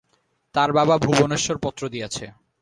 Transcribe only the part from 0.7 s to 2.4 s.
বাবা ভুবনেশ্বর পত্র দিয়াছে।